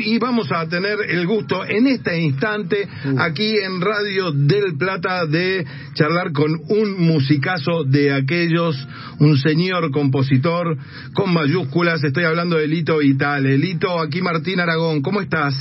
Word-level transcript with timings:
y 0.00 0.18
vamos 0.18 0.50
a 0.52 0.66
tener 0.68 0.98
el 1.08 1.26
gusto 1.26 1.64
en 1.64 1.86
este 1.86 2.18
instante 2.20 2.88
aquí 3.18 3.56
en 3.58 3.80
Radio 3.80 4.32
del 4.32 4.76
Plata 4.76 5.26
de 5.26 5.64
charlar 5.94 6.32
con 6.32 6.60
un 6.68 7.00
musicazo 7.00 7.84
de 7.84 8.12
aquellos, 8.12 8.76
un 9.18 9.36
señor 9.38 9.90
compositor 9.90 10.76
con 11.14 11.32
mayúsculas, 11.32 12.02
estoy 12.02 12.24
hablando 12.24 12.56
de 12.56 12.68
Lito 12.68 12.98
Vitale. 12.98 13.58
Lito, 13.58 14.00
aquí 14.00 14.22
Martín 14.22 14.60
Aragón, 14.60 15.02
¿cómo 15.02 15.20
estás? 15.20 15.54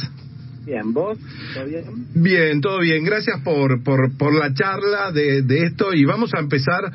Bien, 0.65 0.93
¿vos? 0.93 1.17
¿Todo 1.53 1.65
bien? 1.65 1.83
Bien, 2.13 2.61
todo 2.61 2.79
bien. 2.79 3.03
Gracias 3.03 3.41
por, 3.41 3.83
por, 3.83 4.15
por 4.17 4.35
la 4.35 4.53
charla 4.53 5.11
de, 5.11 5.41
de 5.41 5.65
esto 5.65 5.93
y 5.93 6.05
vamos 6.05 6.31
a 6.35 6.39
empezar 6.39 6.91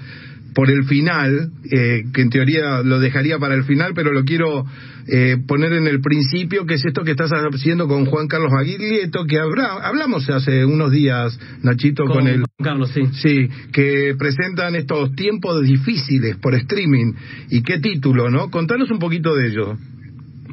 por 0.55 0.71
el 0.71 0.85
final, 0.85 1.51
eh, 1.71 2.05
que 2.13 2.23
en 2.23 2.31
teoría 2.31 2.83
lo 2.83 3.01
dejaría 3.01 3.39
para 3.39 3.55
el 3.55 3.65
final, 3.65 3.93
pero 3.95 4.13
lo 4.13 4.25
quiero 4.25 4.65
eh, 5.07 5.37
poner 5.47 5.73
en 5.73 5.87
el 5.87 6.01
principio, 6.01 6.65
que 6.65 6.75
es 6.75 6.85
esto 6.85 7.03
que 7.03 7.11
estás 7.11 7.31
haciendo 7.33 7.89
con 7.89 8.07
Juan 8.07 8.29
Carlos 8.29 8.53
Aguilieto, 8.59 9.27
que 9.27 9.39
hablamos 9.39 10.29
hace 10.31 10.65
unos 10.65 10.93
días, 10.93 11.39
Nachito, 11.63 12.05
con, 12.05 12.27
el... 12.27 12.45
Carlos, 12.63 12.91
sí. 12.95 13.03
Sí, 13.13 13.49
que 13.73 14.15
presentan 14.19 14.77
estos 14.77 15.15
tiempos 15.15 15.63
difíciles 15.63 16.37
por 16.37 16.55
streaming. 16.55 17.13
¿Y 17.51 17.63
qué 17.63 17.81
título, 17.81 18.31
no? 18.31 18.51
Contanos 18.51 18.91
un 18.91 18.99
poquito 18.99 19.35
de 19.35 19.49
ello. 19.49 19.77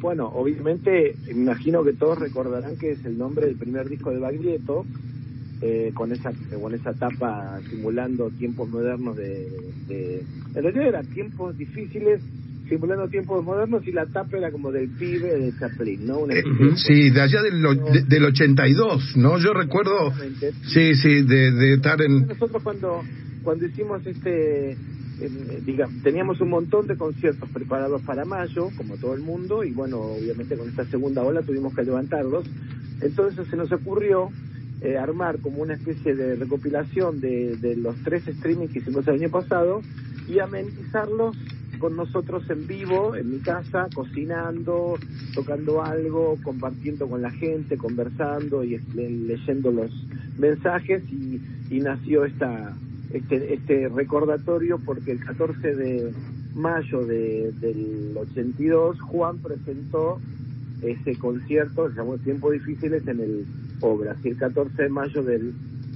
Bueno, 0.00 0.26
obviamente, 0.26 1.14
imagino 1.30 1.84
que 1.84 1.92
todos 1.92 2.18
recordarán 2.18 2.76
que 2.76 2.90
es 2.90 3.04
el 3.04 3.16
nombre 3.16 3.46
del 3.46 3.56
primer 3.56 3.88
disco 3.88 4.10
de 4.10 4.18
Baglietto, 4.18 4.84
eh, 5.62 5.92
con 5.94 6.10
esa 6.10 6.32
con 6.60 6.74
esa 6.74 6.90
etapa 6.90 7.60
simulando 7.70 8.30
tiempos 8.30 8.68
modernos 8.68 9.16
de, 9.16 9.48
de, 9.86 10.24
en 10.54 10.62
realidad 10.62 10.88
eran 10.88 11.06
tiempos 11.06 11.56
difíciles 11.56 12.20
simulando 12.68 13.06
tiempos 13.08 13.44
modernos 13.44 13.86
y 13.86 13.92
la 13.92 14.06
tapa 14.06 14.38
era 14.38 14.50
como 14.50 14.72
del 14.72 14.88
pibe 14.90 15.38
de 15.38 15.52
Chaplin, 15.58 16.06
¿no? 16.06 16.28
Eh, 16.30 16.42
sí, 16.76 17.10
de 17.10 17.20
allá 17.20 17.42
del, 17.42 18.08
del 18.08 18.24
82, 18.24 19.16
¿no? 19.16 19.38
Yo 19.38 19.52
recuerdo, 19.52 20.12
sí, 20.72 20.94
sí, 20.94 21.22
de, 21.22 21.52
de 21.52 21.74
estar 21.74 22.00
en... 22.00 22.26
Nosotros 22.26 22.62
cuando, 22.62 23.02
cuando 23.42 23.66
hicimos 23.66 24.04
este, 24.06 24.76
digamos, 25.64 26.02
teníamos 26.02 26.40
un 26.40 26.50
montón 26.50 26.86
de 26.86 26.96
conciertos 26.96 27.48
preparados 27.50 28.02
para 28.02 28.24
mayo, 28.24 28.68
como 28.76 28.96
todo 28.96 29.14
el 29.14 29.20
mundo, 29.20 29.62
y 29.64 29.72
bueno, 29.72 30.00
obviamente 30.00 30.56
con 30.56 30.68
esta 30.68 30.84
segunda 30.86 31.22
ola 31.22 31.42
tuvimos 31.42 31.74
que 31.74 31.82
levantarlos, 31.82 32.46
entonces 33.00 33.46
se 33.48 33.56
nos 33.56 33.70
ocurrió 33.70 34.30
eh, 34.82 34.98
armar 34.98 35.38
como 35.38 35.62
una 35.62 35.74
especie 35.74 36.14
de 36.14 36.36
recopilación 36.36 37.20
de, 37.20 37.56
de 37.56 37.76
los 37.76 37.96
tres 38.02 38.24
streamings 38.24 38.72
que 38.72 38.80
hicimos 38.80 39.06
el 39.08 39.14
año 39.20 39.30
pasado 39.30 39.82
y 40.28 40.38
amenizarlos 40.38 41.36
con 41.78 41.96
nosotros 41.96 42.48
en 42.48 42.66
vivo, 42.66 43.16
en 43.16 43.30
mi 43.30 43.38
casa, 43.40 43.88
cocinando, 43.92 44.94
tocando 45.34 45.82
algo, 45.82 46.38
compartiendo 46.44 47.08
con 47.08 47.22
la 47.22 47.30
gente, 47.30 47.76
conversando 47.76 48.62
y 48.62 48.78
leyendo 48.94 49.72
los 49.72 49.90
mensajes. 50.38 51.02
Y, 51.10 51.40
y 51.70 51.80
nació 51.80 52.24
esta 52.24 52.72
este, 53.12 53.54
este 53.54 53.88
recordatorio 53.88 54.78
porque 54.78 55.12
el 55.12 55.24
14 55.24 55.74
de 55.74 56.12
mayo 56.54 57.04
de, 57.04 57.52
del 57.60 58.16
82 58.16 59.00
Juan 59.00 59.38
presentó 59.38 60.18
ese 60.82 61.16
concierto, 61.16 61.90
se 61.90 61.96
llamó 61.96 62.16
Tiempos 62.18 62.52
Difíciles 62.52 63.06
en 63.06 63.20
el 63.20 63.46
obras. 63.82 64.16
Y 64.24 64.28
el 64.28 64.36
14 64.36 64.82
de 64.82 64.88
mayo 64.88 65.22
del, 65.22 65.52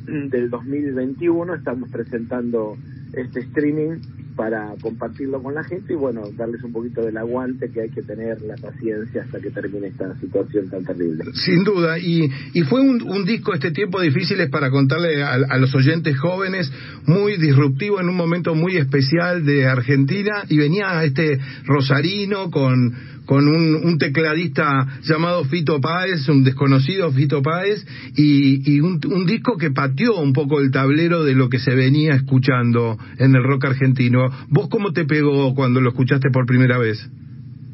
del 0.31 0.51
2021 0.51 1.55
estamos 1.55 1.89
presentando 1.91 2.77
este 3.13 3.41
streaming 3.41 4.01
para 4.37 4.75
compartirlo 4.83 5.43
con 5.43 5.55
la 5.55 5.65
gente 5.65 5.95
y 5.95 5.97
bueno, 5.97 6.23
darles 6.37 6.63
un 6.63 6.73
poquito 6.73 7.01
del 7.01 7.17
aguante 7.17 7.71
que 7.71 7.81
hay 7.81 7.91
que 7.91 8.03
tener, 8.03 8.43
la 8.43 8.55
paciencia 8.57 9.23
hasta 9.23 9.41
que 9.41 9.51
termine 9.51 9.89
esta 9.89 10.15
situación 10.21 10.69
tan 10.69 10.85
terrible. 10.85 11.25
Sin 11.33 11.65
duda, 11.65 11.99
y, 11.99 12.31
y 12.53 12.61
fue 12.63 12.83
un, 12.83 13.03
un 13.03 13.25
disco 13.25 13.55
este 13.55 13.71
tiempo 13.71 14.01
difícil 14.01 14.39
es 14.41 14.51
para 14.51 14.71
contarle 14.71 15.23
a, 15.23 15.57
los 15.57 15.75
oyentes 15.75 16.19
jóvenes, 16.19 16.71
muy 17.07 17.39
disruptivo 17.39 17.99
en 17.99 18.11
un 18.11 18.17
momento 18.17 18.55
muy 18.55 18.77
especial 18.77 19.45
de 19.47 19.67
Argentina 19.67 20.45
y 20.49 20.59
venía 20.59 21.03
este 21.03 21.39
Rosarino 21.65 22.51
con 22.51 22.93
con 23.27 23.49
un, 23.49 23.99
tecladista 23.99 24.87
llamado 25.03 25.45
Fito 25.45 25.81
Páez, 25.81 26.29
un 26.29 26.45
desconocido 26.45 27.11
Fito 27.13 27.43
Páez, 27.43 27.85
y, 28.17 28.73
y 28.73 28.81
un, 28.81 29.01
un, 29.11 29.27
disco 29.27 29.57
que 29.57 29.71
pateó 29.71 30.21
un 30.21 30.33
poco 30.33 30.61
el 30.61 30.71
tablero 30.71 31.25
de 31.25 31.35
lo 31.35 31.49
que 31.49 31.59
se 31.59 31.75
venía 31.75 32.15
escuchando 32.15 32.97
en 33.19 33.35
el 33.35 33.43
rock 33.43 33.67
argentino. 33.67 34.31
¿Vos 34.49 34.69
cómo 34.71 34.93
te 34.93 35.05
pegó 35.05 35.55
cuando 35.55 35.81
lo 35.81 35.91
escuchaste 35.91 36.31
por 36.31 36.47
primera 36.47 36.79
vez? 36.79 37.11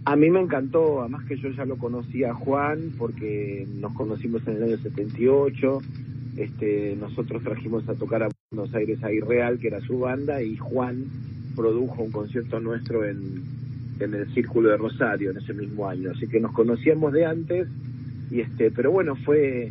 A 0.04 0.16
mí 0.16 0.30
me 0.30 0.40
encantó, 0.40 1.00
además 1.00 1.24
que 1.28 1.36
yo 1.36 1.50
ya 1.50 1.64
lo 1.64 1.76
conocía 1.76 2.30
a 2.30 2.34
Juan, 2.34 2.92
porque 2.98 3.66
nos 3.78 3.92
conocimos 3.94 4.42
en 4.48 4.56
el 4.56 4.62
año 4.64 4.78
78, 4.78 5.78
este, 6.38 6.96
nosotros 6.98 7.42
trajimos 7.44 7.88
a 7.88 7.94
tocar 7.94 8.24
a 8.24 8.28
Buenos 8.50 8.74
Aires 8.74 9.02
a 9.04 9.12
Irreal, 9.12 9.58
que 9.60 9.68
era 9.68 9.80
su 9.80 10.00
banda, 10.00 10.42
y 10.42 10.56
Juan 10.56 11.04
produjo 11.54 12.02
un 12.02 12.10
concierto 12.10 12.58
nuestro 12.58 13.04
en, 13.04 13.61
en 14.00 14.14
el 14.14 14.32
Círculo 14.34 14.70
de 14.70 14.76
Rosario 14.76 15.30
en 15.30 15.38
ese 15.38 15.52
mismo 15.52 15.88
año, 15.88 16.10
así 16.10 16.26
que 16.26 16.40
nos 16.40 16.52
conocíamos 16.52 17.12
de 17.12 17.26
antes 17.26 17.68
y 18.30 18.40
este, 18.40 18.70
pero 18.70 18.90
bueno, 18.90 19.16
fue 19.16 19.70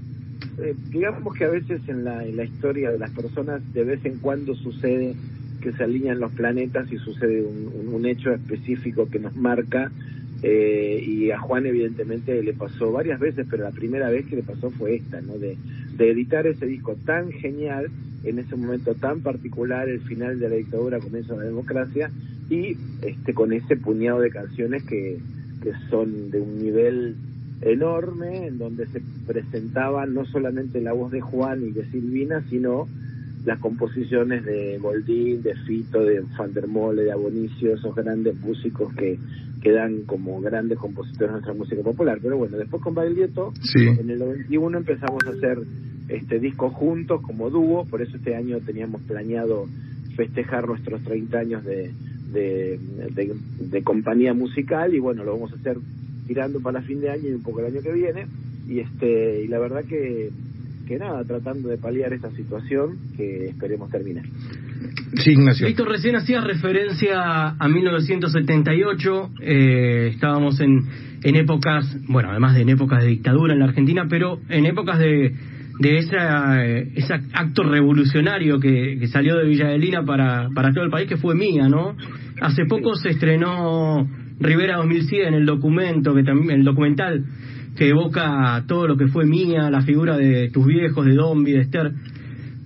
eh, 0.59 0.75
digamos 0.89 1.33
que 1.35 1.45
a 1.45 1.49
veces 1.49 1.81
en 1.87 2.03
la, 2.03 2.25
en 2.25 2.35
la 2.35 2.43
historia 2.43 2.91
de 2.91 2.99
las 2.99 3.11
personas 3.11 3.61
de 3.73 3.83
vez 3.83 4.05
en 4.05 4.17
cuando 4.19 4.55
sucede 4.55 5.15
que 5.61 5.71
se 5.71 5.83
alinean 5.83 6.19
los 6.19 6.31
planetas 6.31 6.91
y 6.91 6.97
sucede 6.97 7.43
un, 7.43 7.93
un, 7.93 8.05
hecho 8.05 8.31
específico 8.31 9.07
que 9.07 9.19
nos 9.19 9.35
marca 9.35 9.91
eh, 10.43 11.03
y 11.05 11.29
a 11.29 11.39
Juan 11.39 11.67
evidentemente 11.67 12.41
le 12.41 12.53
pasó 12.53 12.91
varias 12.91 13.19
veces, 13.19 13.45
pero 13.49 13.63
la 13.63 13.71
primera 13.71 14.09
vez 14.09 14.25
que 14.25 14.37
le 14.37 14.43
pasó 14.43 14.71
fue 14.71 14.95
esta, 14.95 15.21
¿no? 15.21 15.37
De, 15.37 15.55
de 15.95 16.11
editar 16.11 16.47
ese 16.47 16.65
disco 16.65 16.95
tan 17.05 17.31
genial 17.31 17.91
en 18.23 18.39
ese 18.39 18.55
momento 18.55 18.95
tan 18.95 19.21
particular, 19.21 19.87
el 19.87 20.01
final 20.01 20.39
de 20.39 20.49
la 20.49 20.55
dictadura, 20.55 20.99
comienzo 20.99 21.33
de 21.33 21.39
la 21.39 21.45
democracia, 21.45 22.11
y 22.51 22.77
este 23.01 23.33
con 23.33 23.53
ese 23.53 23.77
puñado 23.77 24.19
de 24.19 24.29
canciones 24.29 24.83
que, 24.83 25.19
que 25.63 25.71
son 25.89 26.31
de 26.31 26.41
un 26.41 26.61
nivel 26.61 27.15
enorme, 27.61 28.47
en 28.47 28.57
donde 28.57 28.87
se 28.87 29.01
presentaba 29.25 30.05
no 30.05 30.25
solamente 30.25 30.81
la 30.81 30.91
voz 30.91 31.13
de 31.13 31.21
Juan 31.21 31.63
y 31.63 31.71
de 31.71 31.89
Silvina, 31.91 32.43
sino 32.49 32.89
las 33.45 33.57
composiciones 33.59 34.43
de 34.43 34.77
Goldín, 34.79 35.41
de 35.41 35.55
Fito, 35.65 36.03
de 36.03 36.21
Van 36.37 36.53
der 36.53 36.67
Mole, 36.67 37.03
de 37.03 37.13
Abonicio, 37.13 37.73
esos 37.73 37.95
grandes 37.95 38.35
músicos 38.35 38.93
que 38.95 39.17
quedan 39.61 40.01
como 40.01 40.41
grandes 40.41 40.77
compositores 40.77 41.29
de 41.29 41.31
nuestra 41.31 41.53
música 41.53 41.81
popular. 41.81 42.19
Pero 42.21 42.37
bueno, 42.37 42.57
después 42.57 42.83
con 42.83 42.93
Baglietto, 42.93 43.53
sí. 43.61 43.87
en 43.87 44.09
el 44.09 44.19
91 44.19 44.77
empezamos 44.77 45.23
a 45.25 45.29
hacer 45.29 45.59
este 46.09 46.39
disco 46.39 46.69
juntos 46.69 47.21
como 47.21 47.49
dúo, 47.49 47.85
por 47.85 48.01
eso 48.01 48.17
este 48.17 48.35
año 48.35 48.59
teníamos 48.59 49.01
planeado 49.03 49.67
festejar 50.17 50.67
nuestros 50.67 51.01
30 51.03 51.39
años 51.39 51.63
de, 51.63 51.91
de, 52.31 52.79
de, 53.13 53.35
de, 53.59 53.83
compañía 53.83 54.33
musical 54.33 54.93
y 54.93 54.99
bueno, 54.99 55.23
lo 55.23 55.33
vamos 55.33 55.51
a 55.51 55.55
hacer 55.55 55.77
tirando 56.27 56.59
para 56.61 56.81
fin 56.81 57.01
de 57.01 57.09
año 57.09 57.29
y 57.29 57.33
un 57.33 57.43
poco 57.43 57.59
el 57.59 57.67
año 57.67 57.81
que 57.81 57.91
viene 57.91 58.25
y 58.67 58.79
este 58.79 59.43
y 59.43 59.47
la 59.47 59.59
verdad 59.59 59.83
que 59.85 60.29
que 60.87 60.97
nada, 60.97 61.23
tratando 61.23 61.69
de 61.69 61.77
paliar 61.77 62.11
esta 62.11 62.29
situación 62.31 62.97
que 63.15 63.45
esperemos 63.45 63.89
termine. 63.89 64.23
Sí, 65.15 65.31
Ignacio. 65.31 65.67
Víctor, 65.67 65.87
recién 65.87 66.17
hacía 66.17 66.41
referencia 66.41 67.49
a 67.49 67.67
1978, 67.69 69.29
eh, 69.39 70.09
estábamos 70.13 70.59
en, 70.59 70.81
en 71.23 71.35
épocas, 71.35 71.85
bueno, 72.09 72.31
además 72.31 72.55
de 72.55 72.63
en 72.63 72.69
épocas 72.69 73.03
de 73.03 73.09
dictadura 73.09 73.53
en 73.53 73.59
la 73.59 73.65
Argentina, 73.65 74.07
pero 74.09 74.39
en 74.49 74.65
épocas 74.65 74.99
de, 74.99 75.33
de 75.79 75.97
esa, 75.97 76.65
ese 76.65 77.13
acto 77.33 77.63
revolucionario 77.63 78.59
que, 78.59 78.97
que 78.99 79.07
salió 79.07 79.37
de 79.37 79.47
Villa 79.47 79.67
Adelina 79.67 80.03
para, 80.03 80.49
para 80.53 80.71
todo 80.71 80.83
el 80.83 80.91
país, 80.91 81.07
que 81.07 81.17
fue 81.17 81.35
mía, 81.35 81.67
¿no? 81.69 81.95
Hace 82.41 82.65
poco 82.65 82.95
se 82.95 83.09
estrenó 83.09 84.07
Rivera 84.39 84.77
2100, 84.77 85.33
el 85.33 85.45
documento, 85.45 86.13
que 86.13 86.23
también, 86.23 86.59
el 86.59 86.65
documental 86.65 87.23
que 87.75 87.89
evoca 87.89 88.63
todo 88.67 88.87
lo 88.87 88.97
que 88.97 89.07
fue 89.07 89.25
mía, 89.25 89.69
la 89.69 89.81
figura 89.81 90.17
de 90.17 90.49
tus 90.49 90.65
viejos, 90.65 91.05
de 91.05 91.13
Dombi, 91.13 91.51
de 91.51 91.61
Esther. 91.61 91.91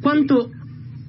¿Cuánto 0.02 0.50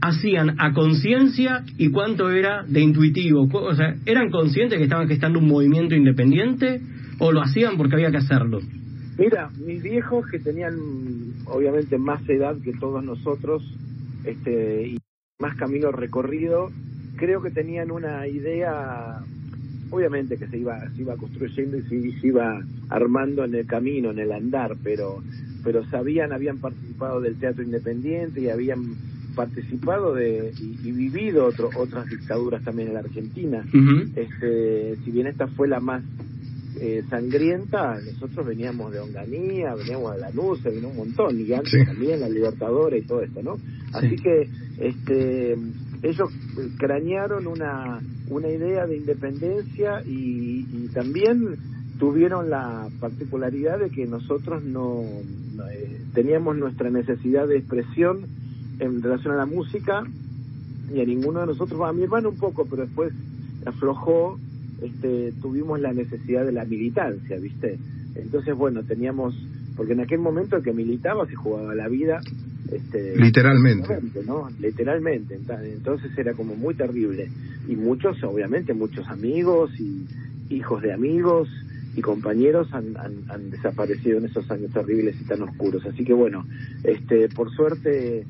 hacían 0.01 0.57
a 0.59 0.73
conciencia 0.73 1.65
y 1.79 1.91
cuánto 1.91 2.31
era 2.31 2.65
de 2.65 2.81
intuitivo? 2.81 3.49
O 3.53 3.75
sea, 3.75 3.95
¿eran 4.05 4.31
conscientes 4.31 4.79
que 4.79 4.85
estaban 4.85 5.09
gestando 5.09 5.39
un 5.39 5.49
movimiento 5.49 5.95
independiente 5.95 6.81
o 7.19 7.33
lo 7.33 7.43
hacían 7.43 7.77
porque 7.77 7.95
había 7.95 8.11
que 8.11 8.19
hacerlo? 8.19 8.61
Mira, 9.19 9.51
mis 9.65 9.83
viejos 9.83 10.27
que 10.31 10.39
tenían 10.39 10.77
obviamente 11.47 11.97
más 11.99 12.29
edad 12.29 12.57
que 12.63 12.73
todos 12.73 13.03
nosotros 13.03 13.63
este, 14.25 14.89
y 14.89 14.99
más 15.39 15.57
camino 15.57 15.91
recorrido, 15.91 16.71
creo 17.17 17.43
que 17.43 17.51
tenían 17.51 17.91
una 17.91 18.27
idea 18.27 19.21
obviamente 19.91 20.37
que 20.37 20.49
se 20.49 20.59
iba 20.59 20.81
se 20.91 21.03
iba 21.03 21.17
construyendo 21.17 21.77
y 21.79 21.83
se, 21.83 22.21
se, 22.21 22.27
iba 22.27 22.61
armando 22.89 23.45
en 23.45 23.55
el 23.55 23.67
camino, 23.67 24.11
en 24.11 24.19
el 24.19 24.33
andar, 24.33 24.77
pero 24.83 25.23
pero 25.65 25.85
sabían, 25.91 26.33
habían 26.33 26.59
participado 26.59 27.21
del 27.21 27.37
teatro 27.37 27.63
independiente 27.63 28.41
y 28.41 28.51
habían 28.51 28.95
participado 29.35 30.15
de 30.15 30.53
y, 30.61 30.89
y 30.89 30.93
vivido 30.93 31.45
otro, 31.45 31.71
otras 31.77 32.07
dictaduras 32.07 32.63
también 32.63 32.89
en 32.89 32.95
la 32.95 33.01
Argentina. 33.01 33.65
Uh 33.73 33.77
-huh. 33.77 34.13
este, 34.17 34.97
si 35.05 35.11
bien 35.11 35.27
esta 35.27 35.47
fue 35.49 35.69
la 35.69 35.81
más 35.81 36.03
eh, 36.81 37.03
sangrienta, 37.09 37.99
nosotros 38.01 38.47
veníamos 38.47 38.93
de 38.93 39.01
Onganía, 39.01 39.75
veníamos 39.75 40.15
de 40.15 40.21
Lanús, 40.21 40.63
venía 40.63 40.89
un 40.89 40.97
montón, 40.97 41.41
y 41.41 41.53
antes 41.53 41.87
también 41.87 42.21
la 42.21 42.29
Libertadora 42.29 42.97
y 42.97 43.03
todo 43.03 43.23
esto, 43.23 43.43
¿no? 43.43 43.57
Así 43.93 44.17
que 44.17 44.49
este 44.79 45.57
ellos 46.03 46.31
cranearon 46.79 47.47
una, 47.47 48.01
una 48.29 48.49
idea 48.49 48.87
de 48.87 48.97
independencia 48.97 50.03
y, 50.05 50.67
y 50.71 50.89
también 50.93 51.57
tuvieron 51.99 52.51
la 52.51 52.89
particularidad 53.01 53.79
de 53.79 53.91
que 53.91 54.07
nosotros 54.07 54.63
no 54.63 55.03
eh, 55.03 56.01
teníamos 56.15 56.57
nuestra 56.57 56.91
necesidad 56.91 57.49
de 57.49 57.59
expresión 57.59 58.27
en 58.79 59.03
relación 59.03 59.35
a 59.35 59.39
la 59.39 59.47
música 59.47 60.05
y 60.93 61.01
a 61.01 61.05
ninguno 61.05 61.41
de 61.41 61.47
nosotros, 61.47 61.81
a 61.83 61.93
mi 61.93 62.03
hermano 62.03 62.31
un 62.31 62.39
poco, 62.39 62.67
pero 62.69 62.83
después 62.83 63.13
aflojó, 63.65 64.39
este, 64.83 65.33
tuvimos 65.41 65.81
la 65.81 65.93
necesidad 65.93 66.45
de 66.45 66.53
la 66.53 66.65
militancia, 66.65 67.39
¿viste? 67.39 67.79
Entonces, 68.15 68.55
bueno, 68.55 68.83
teníamos, 68.83 69.35
porque 69.77 69.93
en 69.93 70.01
aquel 70.01 70.19
momento 70.19 70.57
el 70.57 70.63
que 70.63 70.73
militaba 70.73 71.27
se 71.27 71.35
jugaba 71.35 71.75
la 71.75 71.89
vida. 71.89 72.21
Este, 72.71 73.17
literalmente. 73.17 74.01
¿no? 74.27 74.49
Literalmente. 74.61 75.39
Entonces 75.65 76.11
era 76.17 76.35
como 76.35 76.57
muy 76.57 76.75
terrible. 76.75 77.31
Y 77.69 77.77
muchos, 77.77 78.23
obviamente, 78.25 78.75
muchos 78.75 79.07
amigos 79.09 79.71
y 79.79 80.07
hijos 80.51 80.83
de 80.83 80.93
amigos 80.93 81.49
y 81.97 82.03
compañeros 82.03 82.69
han, 82.73 82.95
han, 82.97 83.51
desaparecido 83.51 84.19
en 84.19 84.27
esos 84.27 84.51
años 84.51 84.71
terribles 84.71 85.17
y 85.21 85.25
tan 85.25 85.43
oscuros. 85.43 85.85
Así 85.87 86.05
que 86.05 86.13
bueno, 86.13 86.45
este, 86.85 87.29
por 87.31 87.51
suerte, 87.51 88.25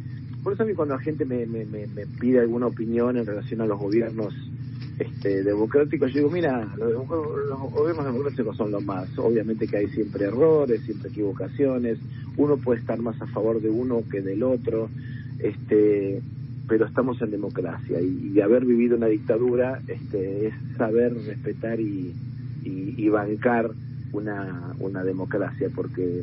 por 0.44 0.52
eso 0.52 0.62
a 0.62 0.66
mí 0.66 0.74
cuando 0.74 0.94
la 0.94 1.00
gente 1.00 1.24
me, 1.24 1.46
me, 1.46 1.64
me, 1.64 2.06
pide 2.20 2.38
alguna 2.38 2.66
opinión 2.66 3.16
en 3.16 3.26
relación 3.26 3.60
a 3.60 3.66
los 3.66 3.78
gobiernos 3.78 4.32
este, 4.98 5.42
democráticos, 5.42 6.10
yo 6.12 6.20
digo, 6.20 6.30
mira, 6.30 6.72
los, 6.76 7.08
los, 7.08 7.70
gobiernos 7.70 8.06
democráticos 8.06 8.56
son 8.56 8.70
los 8.70 8.82
más. 8.82 9.06
Obviamente 9.18 9.66
que 9.66 9.76
hay 9.76 9.88
siempre 9.88 10.24
errores, 10.26 10.80
siempre 10.82 11.10
equivocaciones, 11.10 11.98
uno 12.36 12.56
puede 12.56 12.80
estar 12.80 12.98
más 12.98 13.20
a 13.20 13.26
favor 13.26 13.60
de 13.60 13.68
uno 13.68 14.02
que 14.10 14.22
del 14.22 14.42
otro, 14.42 14.88
este 15.38 16.22
pero 16.68 16.86
estamos 16.86 17.20
en 17.22 17.30
democracia. 17.30 18.00
Y, 18.00 18.40
haber 18.40 18.64
vivido 18.64 18.96
una 18.96 19.06
dictadura 19.06 19.80
este, 19.86 20.48
es 20.48 20.54
saber 20.76 21.14
respetar 21.14 21.80
y, 21.80 22.12
y, 22.64 23.08
bancar 23.08 23.70
una, 24.12 24.74
una 24.80 25.04
democracia, 25.04 25.68
porque 25.74 26.22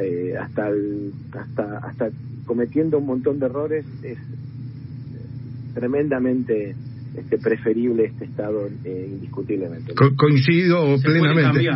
eh, 0.00 0.36
hasta, 0.40 0.70
hasta, 1.32 1.78
hasta 1.78 2.10
cometiendo 2.46 2.98
un 2.98 3.06
montón 3.06 3.38
de 3.38 3.46
errores 3.46 3.84
es 4.02 4.18
tremendamente 5.74 6.74
este, 7.16 7.38
preferible 7.38 8.06
este 8.06 8.24
Estado 8.24 8.68
eh, 8.84 9.08
indiscutiblemente. 9.10 9.94
coincido 10.16 10.98
plenamente. 11.02 11.68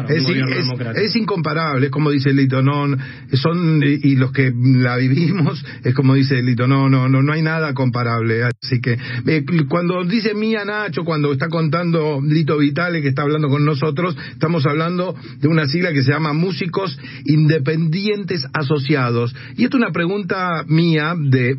Es, 0.94 1.16
incomparable, 1.16 1.86
es 1.86 1.92
como 1.92 2.10
dice 2.10 2.32
Lito, 2.32 2.62
no, 2.62 2.96
son, 3.32 3.82
y 3.84 4.16
los 4.16 4.32
que 4.32 4.52
la 4.54 4.96
vivimos, 4.96 5.62
es 5.84 5.94
como 5.94 6.14
dice 6.14 6.42
Lito, 6.42 6.66
no, 6.66 6.88
no, 6.88 7.08
no, 7.08 7.22
no 7.22 7.32
hay 7.32 7.42
nada 7.42 7.74
comparable. 7.74 8.44
Así 8.44 8.80
que, 8.80 8.96
eh, 9.26 9.44
cuando 9.68 10.04
dice 10.04 10.34
Mía 10.34 10.64
Nacho, 10.64 11.04
cuando 11.04 11.32
está 11.32 11.48
contando 11.48 12.20
Lito 12.22 12.58
Vitale, 12.58 13.02
que 13.02 13.08
está 13.08 13.22
hablando 13.22 13.48
con 13.48 13.64
nosotros, 13.64 14.16
estamos 14.32 14.64
hablando 14.66 15.14
de 15.38 15.48
una 15.48 15.66
sigla 15.66 15.92
que 15.92 16.02
se 16.02 16.12
llama 16.12 16.32
Músicos 16.32 16.98
Independientes 17.26 18.46
Asociados. 18.52 19.34
Y 19.56 19.64
esto 19.64 19.76
es 19.76 19.82
una 19.82 19.92
pregunta 19.92 20.64
mía, 20.66 21.14
de, 21.18 21.56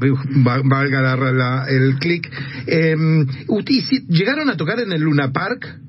valga 0.65 1.15
la, 1.15 1.65
el 1.69 1.95
clic, 1.99 2.27
eh, 2.65 2.95
¿Y 3.69 3.81
si 3.81 4.05
llegaron 4.07 4.49
a 4.49 4.57
tocar 4.57 4.79
en 4.79 4.91
el 4.91 5.01
Luna 5.01 5.31
Park? 5.31 5.79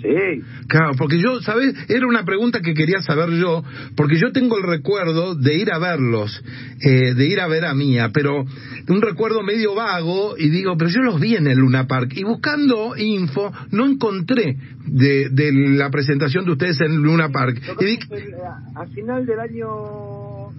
Sí. 0.00 0.42
Claro, 0.66 0.92
porque 0.96 1.18
yo, 1.18 1.40
¿sabes? 1.42 1.74
Era 1.88 2.06
una 2.06 2.24
pregunta 2.24 2.60
que 2.60 2.72
quería 2.72 3.02
saber 3.02 3.30
yo, 3.30 3.62
porque 3.96 4.18
yo 4.18 4.32
tengo 4.32 4.56
el 4.56 4.64
recuerdo 4.64 5.34
de 5.34 5.58
ir 5.58 5.70
a 5.72 5.78
verlos, 5.78 6.42
eh, 6.80 7.12
de 7.14 7.26
ir 7.26 7.38
a 7.40 7.48
ver 7.48 7.66
a 7.66 7.74
Mía, 7.74 8.10
pero 8.12 8.44
un 8.88 9.02
recuerdo 9.02 9.42
medio 9.42 9.74
vago, 9.74 10.36
y 10.38 10.48
digo, 10.48 10.76
pero 10.78 10.90
yo 10.90 11.00
los 11.02 11.20
vi 11.20 11.36
en 11.36 11.46
el 11.46 11.58
Luna 11.58 11.86
Park, 11.86 12.12
y 12.16 12.24
buscando 12.24 12.96
info, 12.96 13.52
no 13.72 13.84
encontré 13.84 14.56
de, 14.86 15.28
de 15.30 15.52
la 15.52 15.90
presentación 15.90 16.46
de 16.46 16.52
ustedes 16.52 16.80
en 16.80 16.96
Luna 16.96 17.28
Park. 17.28 17.60
Y 17.80 17.84
eh, 17.84 18.34
a 18.74 18.86
final 18.86 19.26
del 19.26 19.40
año 19.40 20.50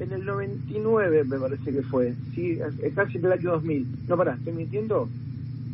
en 0.00 0.12
el 0.12 0.24
99 0.24 1.24
me 1.24 1.38
parece 1.38 1.72
que 1.72 1.82
fue, 1.82 2.14
sí, 2.34 2.58
casi 2.94 3.18
en 3.18 3.24
el 3.24 3.32
año 3.32 3.52
2000. 3.52 3.86
No, 4.08 4.16
pará, 4.16 4.34
¿estoy 4.34 4.52
mintiendo? 4.52 5.08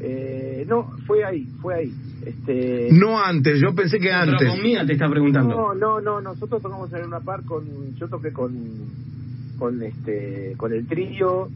Eh, 0.01 0.65
no, 0.69 0.93
fue 1.07 1.25
ahí, 1.25 1.47
fue 1.61 1.75
ahí. 1.75 1.93
Este... 2.25 2.89
No 2.93 3.19
antes, 3.19 3.61
yo 3.61 3.75
pensé 3.75 3.99
que 3.99 4.13
antes. 4.13 4.53
Pero 4.63 4.87
te 4.87 4.93
está 4.93 5.09
preguntando. 5.09 5.55
No, 5.55 5.75
no, 5.75 6.01
no, 6.01 6.21
nosotros 6.21 6.63
tocamos 6.63 6.93
en 6.93 7.07
una 7.07 7.21
par 7.21 7.45
con, 7.45 7.95
yo 7.97 8.09
toqué 8.09 8.33
con, 8.33 8.53
con 9.59 9.83
este, 9.83 10.55
con 10.57 10.73
el 10.73 10.87
trío 10.87 11.49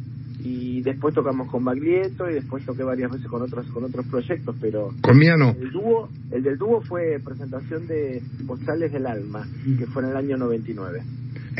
y 0.44 0.82
después 0.82 1.14
tocamos 1.14 1.48
con 1.50 1.64
Baglietto 1.64 2.28
y 2.28 2.34
después 2.34 2.64
toqué 2.64 2.82
varias 2.82 3.12
veces 3.12 3.28
con 3.28 3.42
otros, 3.42 3.66
con 3.66 3.84
otros 3.84 4.06
proyectos, 4.06 4.56
pero. 4.60 4.90
Con 5.00 5.18
Mía 5.18 5.36
no. 5.36 5.50
El 5.50 5.70
dúo, 5.70 6.08
el 6.30 6.42
del 6.42 6.58
dúo 6.58 6.80
fue 6.80 7.20
presentación 7.24 7.86
de 7.86 8.22
Postales 8.46 8.92
del 8.92 9.06
Alma, 9.06 9.46
que 9.78 9.86
fue 9.86 10.02
en 10.02 10.10
el 10.10 10.16
año 10.16 10.36
99. 10.36 11.02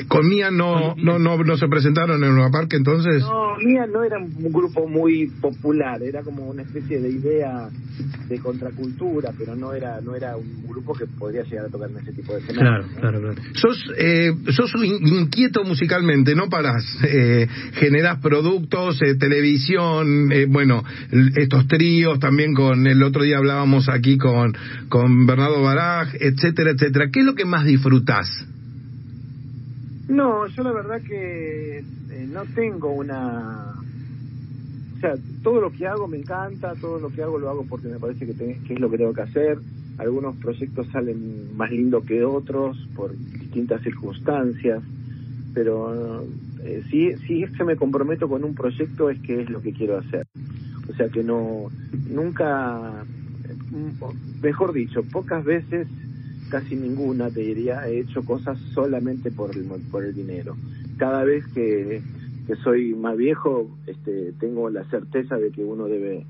¿Con 0.08 0.28
Mía 0.28 0.50
no, 0.50 0.94
no, 0.96 1.18
no, 1.18 1.36
no 1.36 1.56
se 1.56 1.68
presentaron 1.68 2.22
en 2.24 2.34
Nueva 2.34 2.50
Parque 2.50 2.76
entonces? 2.76 3.20
No, 3.20 3.56
Mía 3.58 3.86
no 3.86 4.02
era 4.02 4.18
un 4.18 4.52
grupo 4.52 4.88
muy 4.88 5.28
popular, 5.40 6.02
era 6.02 6.22
como 6.22 6.48
una 6.48 6.62
especie 6.62 7.00
de 7.00 7.10
idea 7.10 7.68
de 8.28 8.38
contracultura, 8.38 9.32
pero 9.36 9.54
no 9.54 9.72
era 9.74 10.00
no 10.00 10.14
era 10.14 10.36
un 10.36 10.66
grupo 10.66 10.94
que 10.94 11.06
podría 11.06 11.42
llegar 11.42 11.66
a 11.66 11.68
tocar 11.68 11.90
en 11.90 11.98
ese 11.98 12.12
tipo 12.12 12.32
de 12.32 12.40
escenario. 12.40 12.86
Claro, 12.88 13.00
claro, 13.00 13.20
claro. 13.20 13.42
Sos, 13.54 13.92
eh, 13.98 14.32
sos 14.50 14.72
inquieto 14.82 15.64
musicalmente, 15.64 16.34
¿no? 16.34 16.48
Para 16.48 16.72
eh, 17.04 17.46
generar 17.74 18.20
productos, 18.20 19.00
eh, 19.02 19.16
televisión, 19.16 20.32
eh, 20.32 20.46
bueno, 20.48 20.82
estos 21.36 21.66
tríos, 21.68 22.18
también 22.18 22.54
con 22.54 22.86
el 22.86 23.02
otro 23.02 23.22
día 23.22 23.38
hablábamos 23.38 23.88
aquí 23.88 24.16
con, 24.16 24.54
con 24.88 25.26
Bernardo 25.26 25.62
Baraj, 25.62 26.14
etcétera, 26.18 26.72
etcétera. 26.72 27.10
¿Qué 27.12 27.20
es 27.20 27.26
lo 27.26 27.34
que 27.34 27.44
más 27.44 27.64
disfrutás? 27.64 28.46
No, 30.12 30.46
yo 30.46 30.62
la 30.62 30.72
verdad 30.72 31.00
que 31.00 31.78
eh, 31.78 32.28
no 32.30 32.44
tengo 32.54 32.92
una... 32.92 33.72
O 34.94 35.00
sea, 35.00 35.14
todo 35.42 35.58
lo 35.58 35.72
que 35.72 35.86
hago 35.86 36.06
me 36.06 36.18
encanta, 36.18 36.74
todo 36.74 37.00
lo 37.00 37.08
que 37.08 37.22
hago 37.22 37.38
lo 37.38 37.48
hago 37.48 37.64
porque 37.64 37.88
me 37.88 37.98
parece 37.98 38.26
que, 38.26 38.34
que 38.34 38.74
es 38.74 38.78
lo 38.78 38.90
que 38.90 38.98
tengo 38.98 39.14
que 39.14 39.22
hacer. 39.22 39.58
Algunos 39.96 40.36
proyectos 40.36 40.86
salen 40.92 41.56
más 41.56 41.70
lindos 41.70 42.04
que 42.04 42.22
otros 42.22 42.76
por 42.94 43.16
distintas 43.16 43.80
circunstancias, 43.80 44.82
pero 45.54 46.26
eh, 46.62 46.82
si, 46.90 47.16
si 47.26 47.42
es 47.42 47.50
que 47.52 47.64
me 47.64 47.76
comprometo 47.76 48.28
con 48.28 48.44
un 48.44 48.54
proyecto 48.54 49.08
es 49.08 49.18
que 49.20 49.40
es 49.40 49.48
lo 49.48 49.62
que 49.62 49.72
quiero 49.72 49.96
hacer. 49.96 50.26
O 50.90 50.94
sea 50.94 51.08
que 51.08 51.24
no, 51.24 51.70
nunca, 52.10 53.02
mejor 54.42 54.74
dicho, 54.74 55.02
pocas 55.04 55.42
veces 55.42 55.88
casi 56.52 56.76
ninguna, 56.76 57.30
te 57.30 57.40
diría, 57.40 57.88
he 57.88 58.00
hecho 58.00 58.22
cosas 58.26 58.58
solamente 58.74 59.30
por 59.30 59.56
el, 59.56 59.64
por 59.90 60.04
el 60.04 60.14
dinero. 60.14 60.54
Cada 60.98 61.24
vez 61.24 61.46
que, 61.54 62.02
que 62.46 62.56
soy 62.56 62.94
más 62.94 63.16
viejo, 63.16 63.70
este, 63.86 64.34
tengo 64.38 64.68
la 64.68 64.84
certeza 64.90 65.36
de 65.36 65.50
que 65.50 65.64
uno 65.64 65.86
debe, 65.86 66.26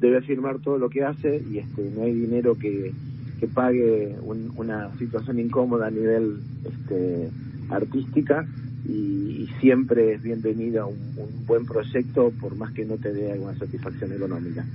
debe 0.00 0.22
firmar 0.22 0.60
todo 0.60 0.78
lo 0.78 0.88
que 0.88 1.04
hace 1.04 1.44
y 1.52 1.58
este, 1.58 1.90
no 1.94 2.04
hay 2.04 2.14
dinero 2.14 2.56
que, 2.56 2.90
que 3.38 3.46
pague 3.48 4.16
una 4.56 4.96
situación 4.96 5.38
incómoda 5.40 5.88
a 5.88 5.90
nivel 5.90 6.38
este, 6.64 7.28
artística 7.68 8.46
y, 8.88 9.14
siempre 9.60 10.12
es 10.12 10.22
bienvenida 10.22 10.84
un, 10.84 10.98
un 11.16 11.46
buen 11.46 11.64
proyecto 11.64 12.30
por 12.40 12.56
más 12.56 12.72
que 12.72 12.84
no 12.84 12.96
te 12.96 13.12
dé 13.12 13.32
alguna 13.32 13.54
satisfacción 13.56 14.12
económica. 14.12 14.66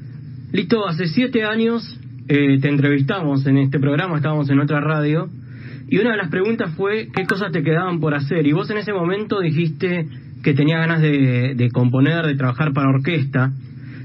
Lito, 0.52 0.88
hace 0.88 1.08
siete 1.08 1.44
años 1.44 2.00
eh, 2.34 2.60
te 2.62 2.70
entrevistamos 2.70 3.46
en 3.46 3.58
este 3.58 3.78
programa, 3.78 4.16
estábamos 4.16 4.50
en 4.50 4.62
otra 4.62 4.80
radio, 4.80 5.28
y 5.90 5.98
una 5.98 6.12
de 6.12 6.18
las 6.18 6.30
preguntas 6.30 6.74
fue 6.78 7.10
qué 7.14 7.26
cosas 7.26 7.52
te 7.52 7.62
quedaban 7.62 8.00
por 8.00 8.14
hacer. 8.14 8.48
Y 8.48 8.54
vos 8.54 8.70
en 8.70 8.78
ese 8.78 8.94
momento 8.94 9.42
dijiste 9.42 10.08
que 10.42 10.54
tenía 10.54 10.78
ganas 10.78 11.02
de, 11.02 11.70
componer, 11.74 12.26
de 12.26 12.36
trabajar 12.36 12.72
para 12.72 12.88
orquesta. 12.88 13.52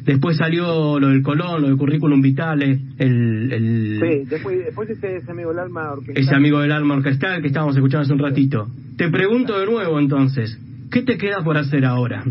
Después 0.04 0.38
salió 0.38 0.98
lo 0.98 1.10
del 1.10 1.22
Colón, 1.22 1.62
lo 1.62 1.68
del 1.68 1.76
Currículum 1.76 2.20
Vitale, 2.20 2.80
el... 2.98 3.52
el 3.52 4.00
sí, 4.00 4.28
después, 4.28 4.64
después 4.64 4.90
ese, 4.90 5.22
amigo 5.30 5.50
del 5.50 5.60
alma 5.60 5.92
orquestal. 5.92 6.24
Ese 6.24 6.34
amigo 6.34 6.58
del 6.58 6.72
alma 6.72 6.96
orquestal 6.96 7.40
que 7.40 7.46
estábamos 7.46 7.76
escuchando 7.76 8.02
hace 8.02 8.12
un 8.12 8.18
ratito. 8.18 8.66
Te 8.96 9.08
pregunto 9.08 9.56
de 9.56 9.66
nuevo 9.66 10.00
entonces, 10.00 10.58
¿qué 10.90 11.02
te 11.02 11.16
queda 11.16 11.44
por 11.44 11.56
hacer 11.58 11.84
ahora? 11.84 12.24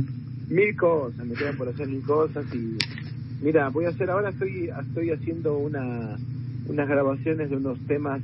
Mil 0.50 0.76
cosas, 0.76 1.26
me 1.26 1.36
quedan 1.36 1.56
por 1.56 1.70
hacer 1.70 1.88
mil 1.88 2.02
cosas 2.02 2.46
y 2.54 2.78
Mira, 3.42 3.70
voy 3.70 3.86
a 3.86 3.90
hacer 3.90 4.10
ahora, 4.10 4.30
estoy, 4.30 4.70
estoy 4.88 5.12
haciendo 5.12 5.58
una, 5.58 6.18
unas 6.68 6.88
grabaciones 6.88 7.50
de 7.50 7.58
unos 7.58 7.78
temas 7.88 8.22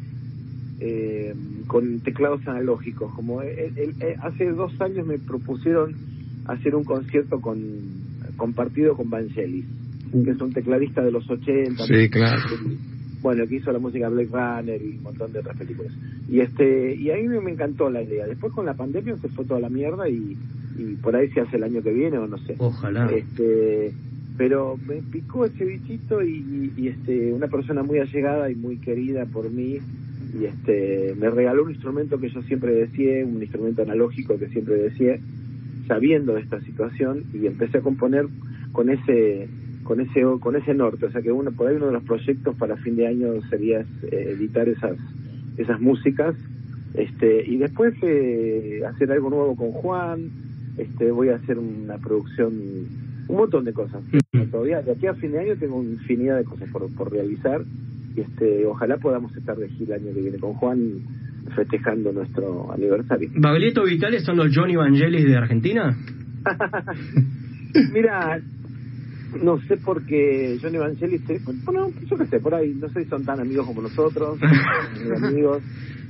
eh, 0.79 1.35
con 1.67 1.99
teclados 1.99 2.47
analógicos. 2.47 3.13
Como 3.13 3.41
hace 3.41 4.51
dos 4.51 4.79
años 4.81 5.05
me 5.05 5.19
propusieron 5.19 5.95
hacer 6.45 6.75
un 6.75 6.83
concierto 6.83 7.39
con 7.39 7.59
compartido 8.35 8.95
con 8.95 9.09
Vangelis, 9.09 9.65
que 10.11 10.31
es 10.31 10.41
un 10.41 10.53
tecladista 10.53 11.03
de 11.03 11.11
los 11.11 11.29
80. 11.29 11.85
Sí, 11.85 12.09
claro. 12.09 12.41
bueno, 13.21 13.45
que 13.45 13.57
hizo 13.57 13.71
la 13.71 13.79
música 13.79 14.09
Blade 14.09 14.29
Runner 14.31 14.81
y 14.81 14.97
un 14.97 15.03
montón 15.03 15.31
de 15.31 15.39
otras 15.39 15.57
películas. 15.57 15.93
Y 16.27 16.39
este 16.39 16.95
y 16.95 17.11
a 17.11 17.15
mí 17.15 17.27
me 17.27 17.51
encantó 17.51 17.89
la 17.89 18.01
idea. 18.01 18.25
Después 18.25 18.53
con 18.53 18.65
la 18.65 18.73
pandemia 18.73 19.15
se 19.17 19.29
fue 19.29 19.45
toda 19.45 19.59
la 19.59 19.69
mierda 19.69 20.09
y, 20.09 20.35
y 20.77 20.95
por 20.95 21.15
ahí 21.15 21.29
se 21.29 21.41
hace 21.41 21.57
el 21.57 21.63
año 21.63 21.83
que 21.83 21.93
viene 21.93 22.17
o 22.17 22.25
no 22.25 22.39
sé. 22.39 22.55
Ojalá. 22.57 23.05
Este, 23.11 23.93
pero 24.41 24.75
me 24.87 25.03
picó 25.03 25.45
ese 25.45 25.63
bichito 25.63 26.23
y, 26.23 26.87
este 26.87 27.31
una 27.31 27.47
persona 27.47 27.83
muy 27.83 27.99
allegada 27.99 28.49
y 28.49 28.55
muy 28.55 28.77
querida 28.77 29.27
por 29.27 29.51
mí. 29.51 29.77
Y 30.33 30.45
este 30.45 31.13
me 31.15 31.29
regaló 31.29 31.65
un 31.65 31.69
instrumento 31.69 32.19
que 32.19 32.31
yo 32.31 32.41
siempre 32.41 32.73
decía, 32.73 33.23
un 33.23 33.39
instrumento 33.39 33.83
analógico 33.83 34.39
que 34.39 34.47
siempre 34.47 34.77
decía, 34.77 35.19
sabiendo 35.87 36.33
de 36.33 36.41
esta 36.41 36.59
situación. 36.61 37.25
Y 37.35 37.45
empecé 37.45 37.77
a 37.77 37.81
componer 37.81 38.25
con 38.71 38.89
ese 38.89 39.47
con 39.83 40.01
ese 40.01 40.23
con 40.39 40.55
ese 40.55 40.73
norte, 40.73 41.05
o 41.05 41.11
sea 41.11 41.21
que 41.21 41.31
uno 41.31 41.51
por 41.51 41.67
ahí 41.67 41.75
uno 41.75 41.85
de 41.85 41.93
los 41.93 42.03
proyectos 42.03 42.55
para 42.55 42.77
fin 42.77 42.95
de 42.95 43.05
año 43.05 43.39
sería 43.47 43.81
eh, 43.81 44.35
editar 44.35 44.67
esas 44.67 44.97
esas 45.55 45.79
músicas. 45.79 46.33
Este 46.95 47.47
y 47.47 47.57
después 47.57 47.93
eh, 48.01 48.81
hacer 48.87 49.11
algo 49.11 49.29
nuevo 49.29 49.55
con 49.55 49.71
Juan, 49.71 50.31
este 50.79 51.11
voy 51.11 51.29
a 51.29 51.35
hacer 51.35 51.59
una 51.59 51.99
producción 51.99 53.10
un 53.31 53.37
montón 53.37 53.63
de 53.65 53.73
cosas. 53.73 54.03
Todavía 54.51 54.81
de 54.81 54.91
aquí 54.91 55.07
a 55.07 55.13
fin 55.13 55.31
de 55.31 55.39
año 55.39 55.55
tengo 55.55 55.81
infinidad 55.81 56.37
de 56.37 56.43
cosas 56.43 56.69
por, 56.69 56.93
por 56.95 57.11
realizar 57.11 57.61
y 58.15 58.21
este 58.21 58.65
ojalá 58.65 58.97
podamos 58.97 59.35
estar 59.35 59.55
de 59.55 59.69
gira 59.69 59.95
el 59.95 60.03
año 60.03 60.13
que 60.13 60.21
viene 60.21 60.37
con 60.37 60.53
Juan 60.53 60.99
festejando 61.55 62.11
nuestro 62.11 62.71
aniversario. 62.71 63.29
¿Baglietto 63.35 63.83
Vitales 63.83 64.23
son 64.23 64.37
los 64.37 64.55
Johnny 64.55 64.75
Vangelis 64.75 65.25
de 65.25 65.37
Argentina? 65.37 65.95
Mira, 67.93 68.39
no 69.41 69.59
sé 69.61 69.77
por 69.77 70.05
qué 70.05 70.57
Johnny 70.61 70.77
Vangelis, 70.77 71.21
bueno, 71.63 71.89
yo 72.09 72.17
qué 72.17 72.25
sé, 72.25 72.39
por 72.39 72.53
ahí, 72.53 72.73
no 72.73 72.89
sé 72.89 73.03
si 73.03 73.09
son 73.09 73.23
tan 73.23 73.39
amigos 73.39 73.65
como 73.65 73.81
nosotros, 73.81 74.39
amigos, 75.23 75.63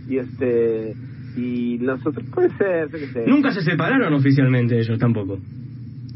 y 0.10 0.18
este, 0.18 0.96
y 1.38 1.78
nosotros, 1.80 2.26
puede 2.34 2.50
ser, 2.58 2.90
yo 2.92 2.98
qué 2.98 3.08
sé. 3.08 3.26
Nunca 3.28 3.52
se 3.52 3.62
separaron 3.62 4.14
oficialmente 4.14 4.80
ellos 4.80 4.98
tampoco. 4.98 5.40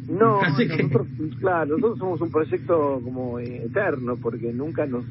No, 0.07 0.41
nosotros, 0.49 1.07
claro, 1.39 1.77
nosotros 1.77 1.99
somos 1.99 2.21
un 2.21 2.31
proyecto 2.31 3.01
como 3.03 3.39
eterno, 3.39 4.17
porque 4.21 4.53
nunca 4.53 4.85
nos 4.85 5.05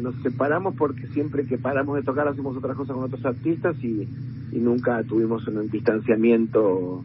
nos 0.00 0.16
separamos 0.22 0.74
porque 0.76 1.06
siempre 1.08 1.46
que 1.46 1.58
paramos 1.58 1.96
de 1.96 2.02
tocar 2.02 2.26
hacemos 2.26 2.56
otras 2.56 2.76
cosas 2.76 2.96
con 2.96 3.04
otros 3.04 3.24
artistas 3.24 3.76
y, 3.82 4.08
y 4.52 4.58
nunca 4.58 5.02
tuvimos 5.04 5.46
un 5.46 5.70
distanciamiento 5.70 7.04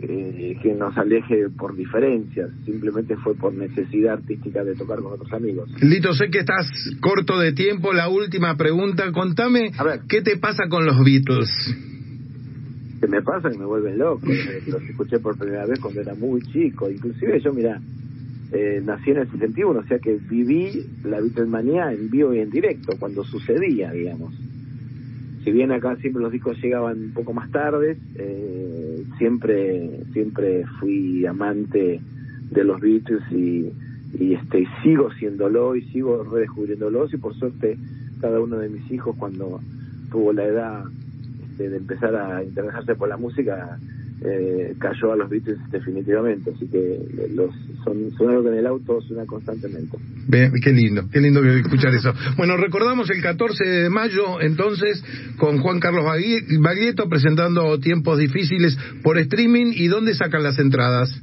eh, 0.00 0.58
que 0.62 0.74
nos 0.74 0.96
aleje 0.98 1.48
por 1.56 1.74
diferencias, 1.74 2.50
simplemente 2.64 3.16
fue 3.16 3.34
por 3.34 3.54
necesidad 3.54 4.14
artística 4.14 4.62
de 4.62 4.74
tocar 4.74 4.98
con 5.00 5.12
otros 5.12 5.32
amigos. 5.32 5.70
Lito, 5.80 6.12
sé 6.12 6.28
que 6.30 6.40
estás 6.40 6.66
corto 7.00 7.38
de 7.38 7.52
tiempo, 7.52 7.92
la 7.92 8.08
última 8.08 8.56
pregunta, 8.56 9.10
contame, 9.12 9.70
¿qué 10.08 10.20
te 10.20 10.36
pasa 10.36 10.64
con 10.68 10.84
los 10.84 11.02
Beatles? 11.02 11.48
¿Qué 13.00 13.06
me 13.06 13.22
pasa? 13.22 13.50
Que 13.50 13.58
me 13.58 13.66
vuelven 13.66 13.98
loco, 13.98 14.26
los 14.66 14.82
escuché 14.82 15.18
por 15.18 15.36
primera 15.36 15.66
vez 15.66 15.78
cuando 15.80 16.00
era 16.00 16.14
muy 16.14 16.40
chico, 16.42 16.90
inclusive 16.90 17.40
yo, 17.40 17.52
mira, 17.52 17.80
eh, 18.52 18.80
nací 18.84 19.10
en 19.10 19.18
el 19.18 19.30
61, 19.30 19.80
o 19.80 19.84
sea 19.84 19.98
que 19.98 20.14
viví 20.16 20.86
la 21.04 21.20
Beatlemania 21.20 21.92
en 21.92 22.10
vivo 22.10 22.32
y 22.32 22.38
en 22.38 22.50
directo, 22.50 22.96
cuando 22.98 23.24
sucedía, 23.24 23.90
digamos. 23.92 24.34
Si 25.44 25.52
bien 25.52 25.72
acá 25.72 25.96
siempre 25.96 26.22
los 26.22 26.32
discos 26.32 26.60
llegaban 26.62 26.98
un 26.98 27.12
poco 27.12 27.32
más 27.32 27.50
tarde, 27.50 27.98
eh, 28.16 29.04
siempre 29.18 30.00
siempre 30.12 30.64
fui 30.80 31.24
amante 31.26 32.00
de 32.50 32.64
los 32.64 32.80
Beatles 32.80 33.22
y, 33.30 33.70
y 34.18 34.34
este 34.34 34.66
sigo 34.82 35.12
siéndolo 35.12 35.76
y 35.76 35.82
sigo 35.92 36.24
redescubriéndolos 36.24 37.12
y 37.14 37.18
por 37.18 37.34
suerte 37.34 37.76
cada 38.20 38.40
uno 38.40 38.58
de 38.58 38.68
mis 38.68 38.90
hijos 38.90 39.14
cuando 39.16 39.60
tuvo 40.10 40.32
la 40.32 40.44
edad 40.44 40.84
este, 41.56 41.70
de 41.70 41.76
empezar 41.78 42.14
a 42.14 42.44
interesarse 42.44 42.94
por 42.94 43.08
la 43.08 43.16
música 43.16 43.78
eh, 44.22 44.74
cayó 44.78 45.12
a 45.12 45.16
los 45.16 45.30
Beatles 45.30 45.58
definitivamente, 45.70 46.50
así 46.54 46.66
que 46.68 47.28
los 47.34 47.54
son, 47.84 48.10
son 48.16 48.30
algo 48.30 48.42
que 48.42 48.48
en 48.50 48.58
el 48.58 48.66
auto 48.66 49.00
suena 49.00 49.24
constantemente. 49.24 49.96
qué 50.62 50.72
lindo, 50.72 51.08
qué 51.10 51.20
lindo 51.20 51.42
escuchar 51.44 51.94
eso. 51.94 52.12
Bueno, 52.36 52.56
recordamos 52.58 53.08
el 53.10 53.22
14 53.22 53.64
de 53.64 53.90
mayo 53.90 54.40
entonces 54.40 55.02
con 55.38 55.58
Juan 55.58 55.80
Carlos 55.80 56.04
Baglietto 56.04 57.08
presentando 57.08 57.78
Tiempos 57.78 58.18
Difíciles 58.18 58.76
por 59.02 59.18
streaming 59.18 59.72
y 59.74 59.86
dónde 59.88 60.14
sacan 60.14 60.42
las 60.42 60.58
entradas. 60.58 61.22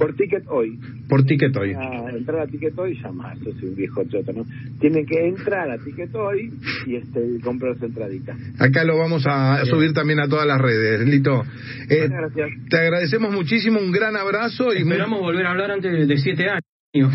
Por 0.00 0.14
Ticket 0.14 0.44
Hoy. 0.48 0.78
Por 1.10 1.24
Ticket 1.24 1.54
Hoy. 1.54 1.76
entrar 2.16 2.40
a 2.40 2.46
Ticket 2.46 2.72
Hoy, 2.78 2.98
llama, 3.02 3.34
eso 3.34 3.50
es 3.50 3.62
un 3.62 3.76
viejo 3.76 4.02
choto, 4.04 4.32
¿no? 4.32 4.46
Tienen 4.80 5.04
que 5.04 5.28
entrar 5.28 5.70
a 5.70 5.76
Ticket 5.76 6.14
Hoy 6.14 6.50
y 6.86 6.96
este, 6.96 7.20
comprar 7.44 7.78
su 7.78 7.84
entradita. 7.84 8.34
Acá 8.58 8.82
lo 8.84 8.96
vamos 8.96 9.24
a 9.26 9.62
subir 9.66 9.92
también 9.92 10.20
a 10.20 10.26
todas 10.26 10.46
las 10.46 10.58
redes, 10.58 11.06
Lito. 11.06 11.44
Eh, 11.90 12.08
gracias. 12.08 12.48
Te 12.70 12.78
agradecemos 12.78 13.30
muchísimo, 13.34 13.78
un 13.78 13.92
gran 13.92 14.16
abrazo. 14.16 14.72
y 14.72 14.78
Esperamos 14.78 15.20
volver 15.20 15.44
a 15.44 15.50
hablar 15.50 15.70
antes 15.72 16.08
de 16.08 16.16
siete 16.16 16.46
años. 16.48 16.62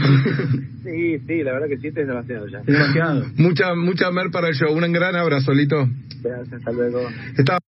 sí, 0.84 1.18
sí, 1.26 1.44
la 1.44 1.54
verdad 1.54 1.68
que 1.68 1.78
siete 1.78 2.02
es 2.02 2.08
demasiado 2.08 2.48
ya. 2.48 2.60
Demasiado. 2.60 3.26
mucha, 3.38 3.74
mucha 3.74 4.12
mer 4.12 4.30
para 4.32 4.50
el 4.50 4.54
show. 4.54 4.72
Un 4.72 4.92
gran 4.94 5.16
abrazo, 5.16 5.54
Lito. 5.54 5.90
Gracias, 6.22 6.54
hasta 6.54 6.72
luego. 6.72 7.00
Está 7.36 7.58